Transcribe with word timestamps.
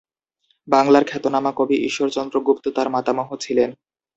বাংলার 0.67 1.03
খ্যাতনামা 1.07 1.51
কবি 1.55 1.75
ঈশ্বরচন্দ্র 1.85 2.35
গুপ্ত 2.39 2.65
তার 2.69 2.87
মাতামহ 2.89 3.29
ছিলেন। 3.35 3.69